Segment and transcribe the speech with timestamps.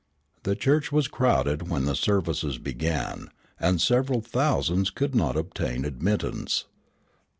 [0.41, 6.65] The church was crowded when the services began, and several thousands could not obtain admittance.